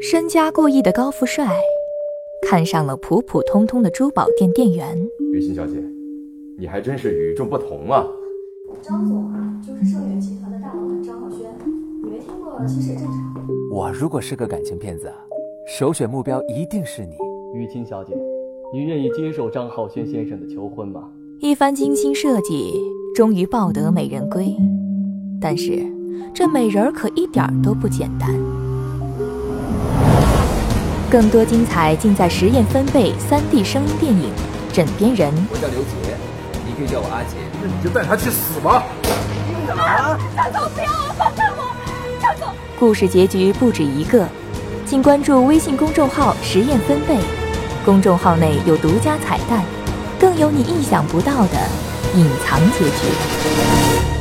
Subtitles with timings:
[0.00, 1.46] 身家过亿的高富帅，
[2.42, 4.98] 看上了普普通通的珠宝店店员。
[5.32, 5.74] 雨欣小姐，
[6.58, 8.04] 你还真是与众不同啊！
[8.82, 11.48] 张总啊，就是盛远集团的大老板张浩轩，
[12.02, 13.46] 你没听过其实也正常。
[13.70, 15.08] 我如果是个感情骗子，
[15.68, 17.14] 首选目标一定是你，
[17.54, 18.12] 雨欣小姐，
[18.72, 21.08] 你愿意接受张浩轩先生的求婚吗？
[21.38, 22.72] 一番精心设计，
[23.14, 24.52] 终于抱得美人归。
[25.40, 25.86] 但是，
[26.34, 28.30] 这美人儿可一点都不简单。
[31.10, 34.30] 更多精彩尽在实验分贝三 D 声音电影
[34.74, 35.32] 《枕边人》。
[35.50, 36.14] 我叫刘杰，
[36.66, 37.36] 你可以叫我阿杰。
[37.62, 38.84] 那你就带他去死吧！
[40.36, 40.86] 张总，不要
[41.16, 41.74] 放开我！
[42.20, 42.48] 张总，
[42.78, 44.28] 故事结局不止一个，
[44.86, 47.18] 请关注微信公众号“实验分贝”，
[47.84, 49.64] 公众号内有独家彩蛋，
[50.20, 51.58] 更有你意想不到的
[52.14, 54.17] 隐藏结局。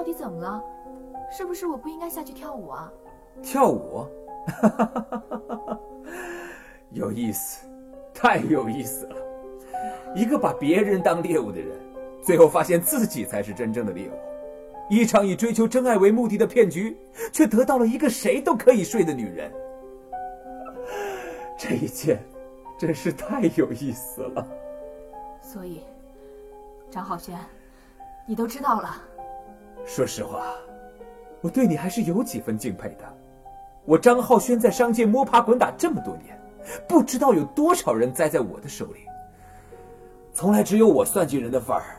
[0.00, 0.64] 到底怎么了？
[1.30, 2.90] 是不是我不应该下去跳舞啊？
[3.42, 4.06] 跳舞，
[6.88, 7.66] 有意思，
[8.14, 9.16] 太有意思了。
[10.14, 11.78] 一个把别人当猎物的人，
[12.22, 14.12] 最后发现自己才是真正的猎物。
[14.88, 16.96] 一场以追求真爱为目的的骗局，
[17.30, 19.52] 却得到了一个谁都可以睡的女人。
[21.58, 22.18] 这一切，
[22.78, 24.48] 真是太有意思了。
[25.42, 25.82] 所以，
[26.90, 27.38] 张浩轩，
[28.26, 29.02] 你都知道了。
[29.84, 30.54] 说实话，
[31.40, 33.04] 我对你还是有几分敬佩的。
[33.84, 36.38] 我张浩轩在商界摸爬滚打这么多年，
[36.86, 39.00] 不知道有多少人栽在我的手里。
[40.32, 41.96] 从来只有我算计人的份儿，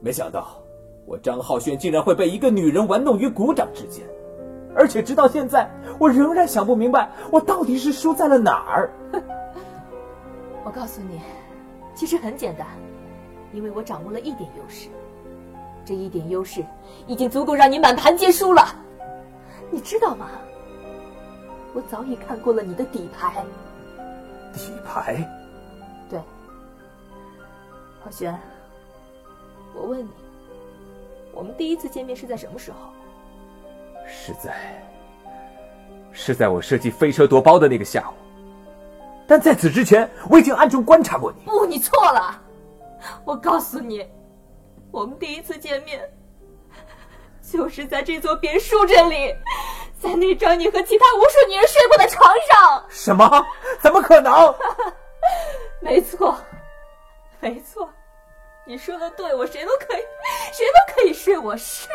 [0.00, 0.62] 没想到
[1.04, 4.04] 我张浩轩竟然会被一个女人玩弄于股掌之间，
[4.74, 8.90] 而且直到现在，我仍然想不明白，我到底是输在了哪儿。
[10.64, 11.20] 我告诉你，
[11.94, 12.66] 其实很简单，
[13.52, 14.88] 因为我掌握了一点优势，
[15.86, 16.62] 这一点优势
[17.06, 18.62] 已经足够让你满盘皆输了。
[19.70, 20.28] 你知道吗？
[21.72, 23.44] 我早已看过了你的底牌。
[24.52, 25.16] 底牌？
[26.08, 26.18] 对，
[28.02, 28.36] 浩轩，
[29.74, 30.08] 我问你，
[31.32, 32.78] 我们第一次见面是在什么时候？
[34.06, 34.54] 是在，
[36.12, 38.14] 是在我设计飞车夺包的那个下午。
[39.26, 41.42] 但在此之前，我已经暗中观察过你。
[41.44, 42.40] 不，你错了。
[43.24, 44.06] 我告诉你，
[44.90, 46.08] 我们第一次见面，
[47.42, 49.34] 就是在这座别墅这里，
[50.00, 52.84] 在那张你和其他无数女人睡过的床上。
[52.88, 53.46] 什么？
[53.80, 54.54] 怎么可能？
[55.80, 56.38] 没错，
[57.40, 57.88] 没错，
[58.64, 60.02] 你说的对，我谁都可以，
[60.52, 61.36] 谁都可以睡。
[61.38, 61.88] 我是，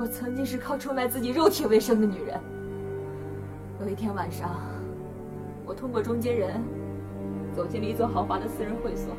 [0.00, 2.40] 我曾经是靠出卖自己肉体为生的女人。
[3.80, 4.58] 有一天晚上，
[5.66, 6.62] 我通过中间人
[7.54, 9.14] 走进了一座豪华的私人会所，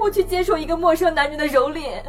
[0.00, 2.02] 我去接受一个陌生男人的蹂躏。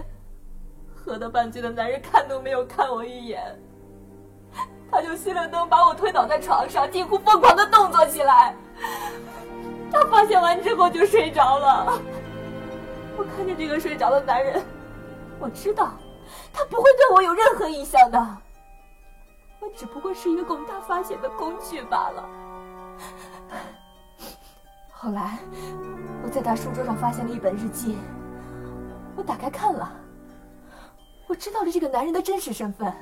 [0.95, 3.59] 喝得半醉的男人看都没有看我一眼，
[4.89, 8.55] 他就熄了灯，把我推倒在床上，近乎疯狂的动作起来。
[9.91, 11.99] 他发现完之后就睡着了。
[13.17, 14.63] 我看见这个睡着的男人，
[15.39, 15.91] 我知道
[16.53, 18.37] 他不会对我有任何意向的。
[19.59, 22.29] 我只不过是一个供他发泄的工具罢了。
[25.03, 25.39] 后来，
[26.23, 27.97] 我在他书桌上发现了一本日记，
[29.15, 29.91] 我打开看了，
[31.25, 32.93] 我知道了这个男人的真实身份，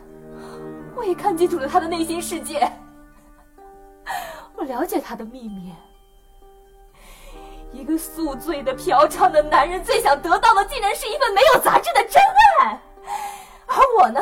[0.95, 2.71] 我也看清楚了他的内心世界，
[4.55, 5.73] 我了解他的秘密。
[7.73, 12.23] 一个宿醉的、嫖娼的男人，最想得到的竟然是一份没有杂质的真
[12.61, 12.81] 爱，
[13.67, 14.21] 而我呢，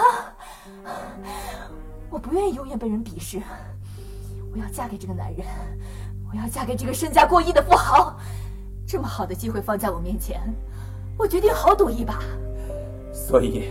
[2.09, 3.39] 我不愿意永远被人鄙视。
[4.51, 5.45] 我要嫁给这个男人，
[6.37, 8.15] 要嫁给这个身家过亿的富豪。
[8.85, 10.39] 这么好的机会放在我面前，
[11.17, 12.19] 我决定豪赌一把。
[13.11, 13.69] 所以，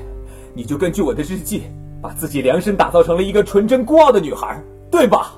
[0.55, 1.65] 你就根据我的日记，
[2.03, 4.61] 把自己量身打造成了一个纯真孤傲的女孩，
[4.91, 5.33] 对吧？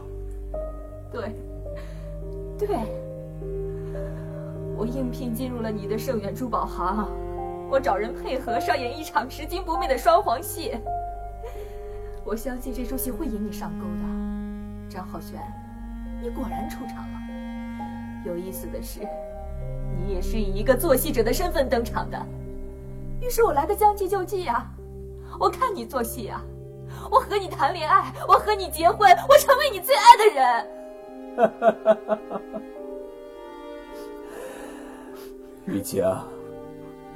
[1.12, 1.32] 对，
[2.58, 2.68] 对。
[4.76, 7.08] 我应聘进入了你的盛远珠宝行，
[7.70, 10.72] 我找人配合上演一场拾金不昧的双簧戏。
[12.24, 15.40] 我相信这出戏会引你上钩的，张浩轩，
[16.22, 17.18] 你果然出场了。
[18.24, 19.00] 有意思的是，
[19.96, 22.20] 你也是以一个做戏者的身份登场的，
[23.20, 24.66] 于是我来的将计就计啊！
[25.38, 26.42] 我看你做戏啊，
[27.10, 30.66] 我和你谈恋爱，我和你结婚，我成为你最爱的人。
[35.66, 36.02] 雨晴，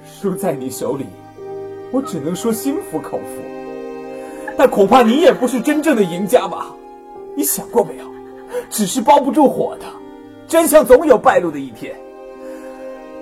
[0.04, 1.06] 输在你手里，
[1.90, 3.43] 我只能说心服口服。
[4.56, 6.72] 但恐怕你也不是真正的赢家吧？
[7.34, 8.12] 你想过没有？
[8.70, 9.87] 纸是包不住火的，
[10.46, 11.94] 真相总有败露的一天。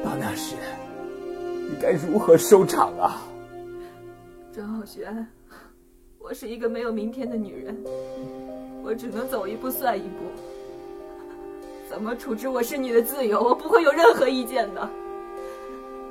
[0.04, 0.54] 到那时，
[1.68, 3.22] 你该如何收场啊？
[4.54, 5.26] 张浩轩，
[6.18, 7.76] 我是一个没有明天的女人，
[8.82, 10.24] 我只能走一步算一步。
[11.88, 14.88] 怎么处置我是你的自由，我不会有任何意见的。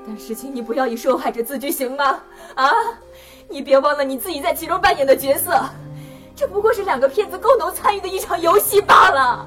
[0.06, 2.22] 但是，请你不要以受害者自居，行吗？
[2.56, 2.72] 啊，
[3.48, 5.52] 你别忘了你自己在其中扮演的角色，
[6.40, 9.46] 这不过是两个骗子共同参与的一场游戏罢了。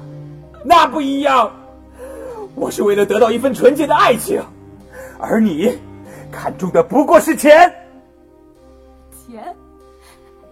[0.63, 1.51] 那不一样，
[2.53, 4.39] 我是为了得到一份纯洁的爱情，
[5.17, 5.75] 而你
[6.31, 7.73] 看中的不过是钱。
[9.25, 9.55] 钱？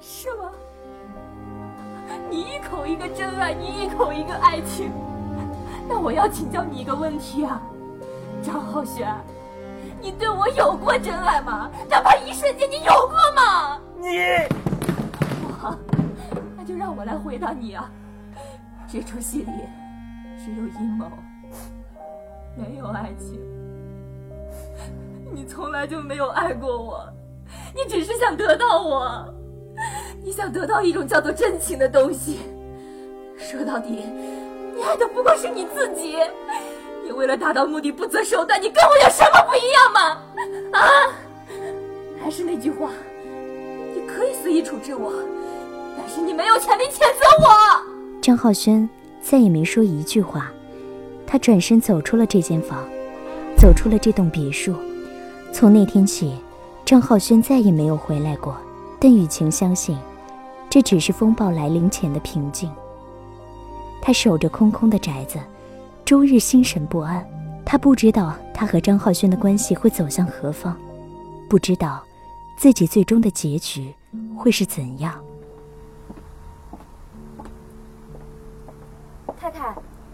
[0.01, 0.49] 是吗？
[2.27, 4.91] 你一口一个真爱，你一口一个爱情。
[5.87, 7.61] 那我要请教你一个问题啊，
[8.41, 9.07] 张浩轩。
[10.01, 11.69] 你对我有过真爱吗？
[11.87, 13.79] 哪怕一瞬间，你有过吗？
[13.99, 14.60] 你，好，
[17.01, 17.89] 我来回答你啊。
[18.87, 19.51] 这出戏里
[20.37, 21.07] 只有阴谋，
[22.55, 23.41] 没有爱情。
[25.33, 27.11] 你从来就没有爱过我，
[27.73, 29.33] 你只是想得到我，
[30.23, 32.41] 你想得到一种叫做真情的东西。
[33.35, 34.05] 说到底，
[34.75, 36.17] 你爱的不过是你自己。
[37.03, 40.79] 你为了达到目的不择手段，你跟我有什么不一样吗？
[40.79, 40.85] 啊！
[42.21, 42.91] 还是那句话，
[43.91, 45.11] 你可以随意处置我，
[45.97, 48.21] 但是你没有权利谴责我。
[48.21, 48.89] 张浩轩
[49.21, 50.51] 再也没说一句话，
[51.25, 52.83] 他转身走出了这间房，
[53.57, 54.75] 走出了这栋别墅。
[55.53, 56.33] 从那天起，
[56.85, 58.55] 张浩轩再也没有回来过。
[58.99, 59.97] 但雨晴相信，
[60.69, 62.71] 这只是风暴来临前的平静。
[64.01, 65.39] 他守着空空的宅子。
[66.03, 67.25] 终日心神不安，
[67.65, 70.75] 他不知道他和张浩轩的关系会走向何方，
[71.49, 72.03] 不知道
[72.57, 73.93] 自己最终的结局
[74.35, 75.13] 会是怎样。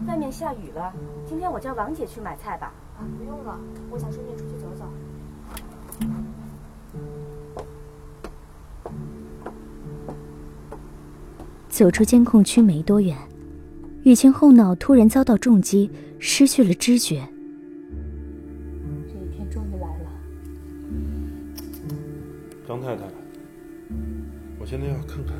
[0.06, 0.92] 外面下雨了，
[1.26, 2.72] 今天我叫王姐去买菜吧。
[2.96, 3.58] 啊，不用了，
[3.90, 4.84] 我想顺便出去走走。
[11.68, 13.16] 走出监控区没多远。
[14.04, 17.28] 雨晴后脑突然遭到重击，失去了知觉。
[19.06, 20.10] 这一天终于来了，
[22.66, 23.02] 张太太，
[24.58, 25.36] 我现在要看看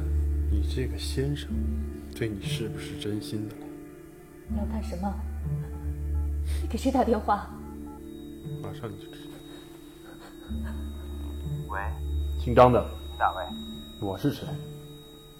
[0.50, 1.48] 你这个先生
[2.14, 3.67] 对你是不是真心的了。
[4.48, 5.14] 你要干什么？
[6.62, 7.48] 你给谁打电话？
[8.62, 9.36] 马上你就知道。
[11.68, 11.78] 喂，
[12.40, 12.82] 姓张的，
[13.18, 13.44] 哪位？
[14.00, 14.46] 我是谁？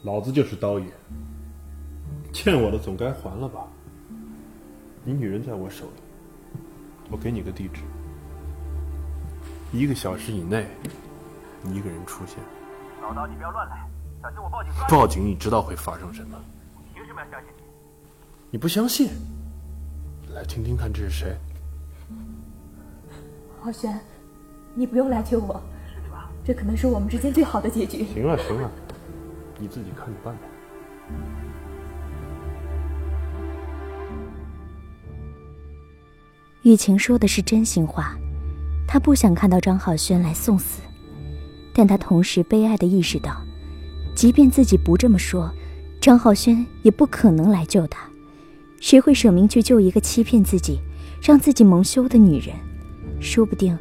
[0.03, 0.87] 老子就是刀爷。
[2.33, 3.67] 欠我的总该还了吧？
[5.05, 5.93] 你女人在我手里，
[7.11, 7.81] 我给你个地址，
[9.73, 10.67] 一个小时以内，
[11.63, 12.37] 你一个人出现。
[13.01, 13.89] 老刀，你不要乱来，
[14.23, 14.71] 小心我报警。
[14.91, 16.39] 报警，你知道会发生什么？
[16.95, 17.63] 凭什么要相信你？
[18.51, 19.11] 你不相信？
[20.35, 21.37] 来听听看，这是谁？
[23.61, 24.01] 浩轩，
[24.75, 25.61] 你不用来救我，
[26.45, 28.07] 这可能是我们之间最好的结局。
[28.15, 28.71] 行了行了，
[29.59, 30.41] 你自己看着办吧。
[36.63, 38.17] 雨晴说的是真心话，
[38.87, 40.81] 她不想看到张浩轩来送死，
[41.75, 43.43] 但她同时悲哀的意识到，
[44.15, 45.53] 即便自己不这么说，
[46.01, 48.09] 张浩轩也不可能来救她。
[48.81, 50.81] 谁会舍命去救一个欺骗自己、
[51.23, 52.55] 让自己蒙羞的女人？
[53.21, 53.79] 说不定，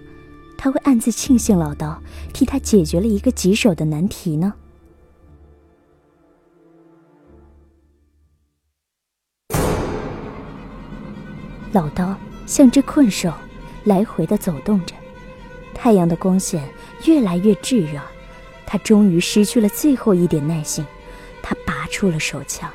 [0.57, 2.01] 他会暗自庆幸老刀
[2.33, 4.53] 替他解决了一个棘手的难题呢。
[11.71, 12.15] 老刀。
[12.47, 13.29] 像只困兽，
[13.83, 14.95] 来回的走动着。
[15.73, 16.63] 太阳的光线
[17.03, 17.99] 越来越炙热，
[18.65, 20.85] 他终于失去了最后一点耐心。
[21.43, 22.71] 他拔出了手枪。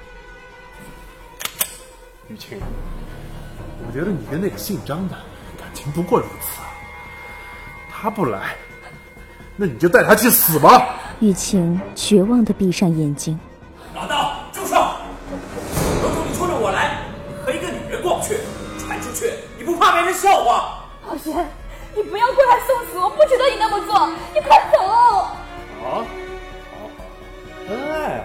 [3.86, 5.14] 我觉得你跟那个姓张的
[5.58, 6.60] 感情不过如此。
[7.90, 8.56] 他不来，
[9.56, 10.96] 那你就带他去死吧。
[11.20, 13.38] 雨晴绝望的闭上眼睛。
[13.94, 14.74] 老道，住手！
[14.74, 16.98] 有种你冲着我来，
[17.44, 18.38] 和一个女人过不去，
[18.78, 19.32] 传出去。
[19.56, 20.84] 你不怕别人笑话？
[21.02, 21.46] 浩轩，
[21.94, 22.98] 你不要过来送死！
[22.98, 24.82] 我不值得你那么做，你快走！
[24.82, 25.28] 好，
[25.82, 26.04] 好，好，
[27.68, 28.24] 恩爱啊！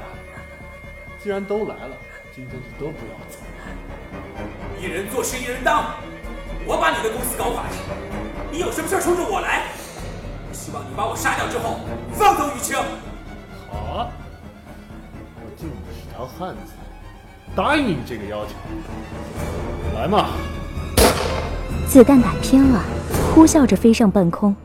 [1.22, 1.96] 既然都来了，
[2.34, 3.38] 今天就都不要走。
[4.80, 5.86] 一人做事一人当，
[6.66, 7.70] 我把你的公司搞垮了，
[8.52, 9.64] 你有什么事冲着我来？
[10.52, 11.80] 希望你把我杀掉之后，
[12.14, 12.78] 放走雨晴。
[13.70, 14.08] 好啊，
[15.36, 16.74] 我敬你是条汉子，
[17.56, 18.52] 答应你这个要求。
[19.96, 20.30] 来嘛！
[21.88, 22.84] 子弹打偏了，
[23.34, 24.56] 呼啸着飞上半空。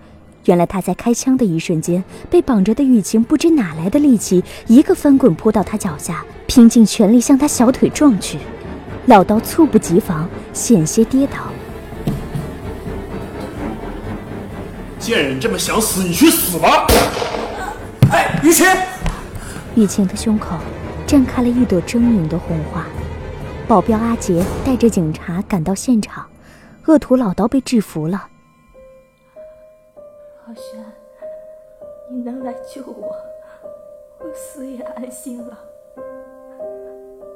[0.44, 8.38] 原来他在开枪的一瞬间，被绑着的雨晴不知哪来的力气，一个翻滚扑到他脚下，拼尽全力向他小腿撞去。
[9.06, 11.36] 老刀猝不及防，险些跌倒。
[14.98, 16.86] 贱人这么想死，你去死吧！
[18.12, 18.64] 哎，雨晴，
[19.74, 20.56] 雨晴的胸口
[21.04, 22.86] 绽开了一朵狰狞的红花。
[23.66, 26.24] 保镖阿杰带着警察赶到现场，
[26.86, 28.28] 恶徒老刀被制服了。
[30.46, 30.80] 浩轩，
[32.08, 33.16] 你能来救我，
[34.20, 35.58] 我死也安心了。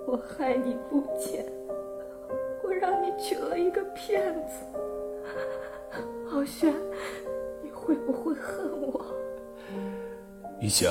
[0.07, 1.45] 我害你不浅，
[2.63, 4.65] 我让你娶了一个骗子。
[6.31, 6.73] 浩轩，
[7.63, 9.05] 你会不会恨我？
[10.61, 10.91] 雨晴，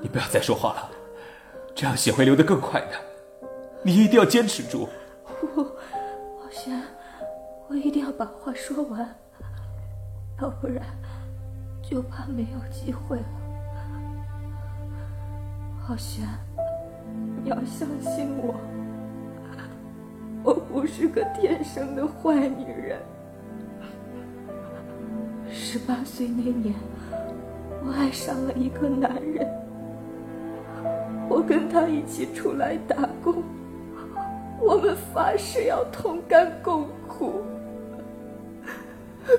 [0.00, 0.90] 你不要再说话了，
[1.74, 2.92] 这样血会流得更快的。
[3.82, 4.88] 你一定要坚持住。
[5.24, 6.80] 不，浩轩，
[7.68, 9.14] 我一定要把话说完，
[10.40, 10.84] 要不然
[11.82, 13.24] 就怕没有机会了。
[15.80, 16.24] 浩轩，
[17.46, 18.56] 你要相信我，
[20.42, 22.98] 我不是个天生的坏女人。
[25.48, 26.74] 十八岁那年，
[27.84, 29.48] 我爱上了一个男人，
[31.28, 33.44] 我跟他一起出来打工。
[34.60, 37.42] 我们发誓要同甘共苦，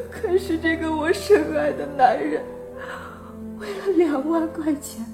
[0.10, 2.42] 可是这个我深爱的男人，
[3.60, 5.06] 为了两万块钱，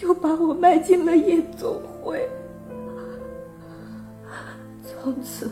[0.00, 2.26] 就把我卖进了夜总会。
[4.82, 5.50] 从此，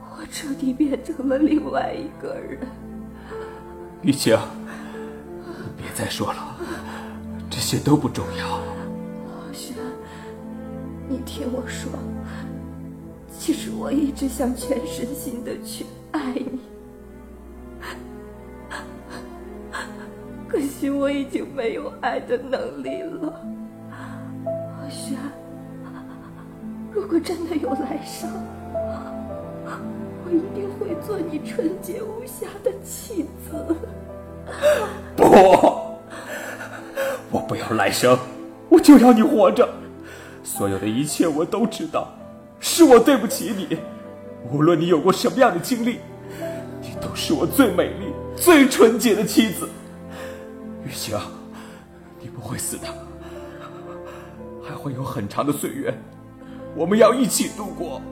[0.00, 2.66] 我彻底变成了另外一个人。
[4.00, 4.38] 雨晴，
[5.76, 6.56] 别再说了，
[7.50, 8.48] 这些都不重要。
[8.48, 9.76] 浩轩，
[11.06, 11.90] 你听我说。
[13.38, 16.58] 其实我一直想全身心的去爱你，
[20.48, 23.44] 可惜我已经没有爱的能力了。
[24.88, 25.18] 阿轩，
[26.90, 28.26] 如果真的有来生，
[30.24, 33.76] 我一定会做你纯洁无瑕的妻子。
[35.14, 35.24] 不，
[37.30, 38.18] 我不要来生，
[38.70, 39.68] 我就要你活着。
[40.42, 42.08] 所有的一切我都知道。
[42.58, 43.76] 是我对不起你，
[44.50, 45.98] 无论你有过什么样的经历，
[46.80, 49.68] 你都是我最美丽、最纯洁的妻子。
[50.82, 51.14] 雨晴，
[52.18, 52.88] 你不会死的，
[54.68, 55.94] 还会有很长的岁月，
[56.76, 58.02] 我们要一起度过。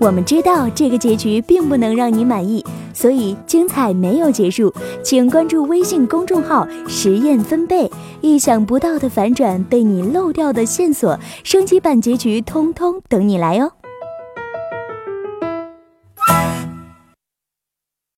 [0.00, 2.64] 我们知道这个结局并不能让你满意，
[2.94, 7.90] 所以精彩没有结束，请关注微信公众号“实验分贝”，
[8.22, 13.72] 意想不到的反转，被你漏掉的线索，升级版结局通通等你来哦。